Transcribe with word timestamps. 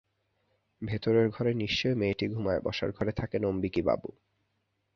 ভেতরের 0.81 1.27
ঘরে 1.29 1.51
নিশ্চয়ই 1.53 1.95
মেয়েটি 1.95 2.25
ঘুমায় 2.27 2.61
বসার 2.61 2.89
ঘরে 2.91 3.11
থাকেন 3.11 3.41
অম্বিকীবাবু! 3.45 4.09